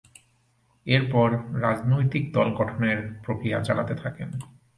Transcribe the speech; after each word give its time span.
এরপর 0.85 1.29
রাজনৈতিক 1.61 2.23
দল 2.33 2.47
গঠনের 2.55 2.99
প্রক্রিয়া 3.23 3.59
চালাতে 3.63 3.93
থাকেন। 3.95 4.29